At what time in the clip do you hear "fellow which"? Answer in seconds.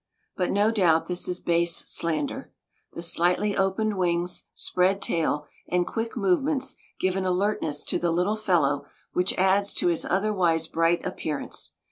8.35-9.35